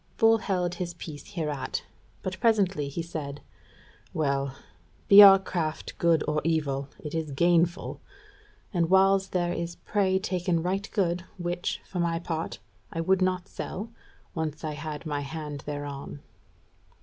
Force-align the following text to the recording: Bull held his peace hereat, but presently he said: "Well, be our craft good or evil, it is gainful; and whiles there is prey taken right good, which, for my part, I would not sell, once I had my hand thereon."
Bull 0.17 0.39
held 0.39 0.73
his 0.73 0.95
peace 0.95 1.33
hereat, 1.33 1.83
but 2.23 2.39
presently 2.39 2.89
he 2.89 3.03
said: 3.03 3.39
"Well, 4.15 4.55
be 5.07 5.21
our 5.21 5.37
craft 5.37 5.95
good 5.99 6.23
or 6.27 6.41
evil, 6.43 6.89
it 6.99 7.13
is 7.13 7.29
gainful; 7.29 8.01
and 8.73 8.89
whiles 8.89 9.27
there 9.29 9.53
is 9.53 9.75
prey 9.75 10.17
taken 10.17 10.63
right 10.63 10.89
good, 10.91 11.25
which, 11.37 11.81
for 11.85 11.99
my 11.99 12.17
part, 12.17 12.57
I 12.91 12.99
would 12.99 13.21
not 13.21 13.47
sell, 13.47 13.91
once 14.33 14.63
I 14.63 14.71
had 14.73 15.05
my 15.05 15.21
hand 15.21 15.59
thereon." 15.67 16.21